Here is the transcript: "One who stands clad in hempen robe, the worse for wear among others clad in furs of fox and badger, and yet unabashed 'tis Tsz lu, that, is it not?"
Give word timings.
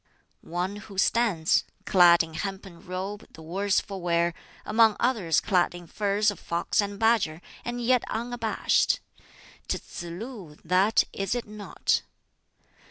"One 0.41 0.77
who 0.77 0.97
stands 0.97 1.63
clad 1.85 2.23
in 2.23 2.33
hempen 2.33 2.83
robe, 2.83 3.31
the 3.33 3.43
worse 3.43 3.79
for 3.79 4.01
wear 4.01 4.33
among 4.65 4.95
others 4.99 5.39
clad 5.39 5.75
in 5.75 5.85
furs 5.85 6.31
of 6.31 6.39
fox 6.39 6.81
and 6.81 6.97
badger, 6.97 7.39
and 7.63 7.79
yet 7.79 8.03
unabashed 8.09 8.99
'tis 9.67 9.79
Tsz 9.81 10.03
lu, 10.05 10.57
that, 10.65 11.03
is 11.13 11.35
it 11.35 11.45
not?" 11.45 12.01